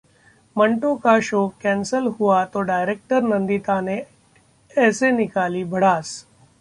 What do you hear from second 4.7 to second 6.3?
ऐसे निकाली भड़ास